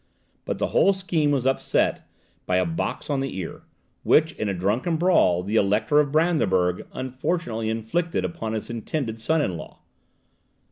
But 0.45 0.57
the 0.57 0.65
whole 0.69 0.93
scheme 0.93 1.29
was 1.29 1.45
upset 1.45 2.07
by 2.47 2.55
a 2.57 2.65
box 2.65 3.07
on 3.07 3.19
the 3.19 3.37
ear, 3.37 3.61
which, 4.01 4.31
in 4.31 4.49
a 4.49 4.53
drunken 4.55 4.97
brawl, 4.97 5.43
the 5.43 5.57
Elector 5.57 5.99
of 5.99 6.11
Brandenburg 6.11 6.87
unfortunately 6.91 7.69
inflicted 7.69 8.25
upon 8.25 8.53
his 8.53 8.71
intended 8.71 9.19
son 9.19 9.43
in 9.43 9.57
law. 9.57 9.81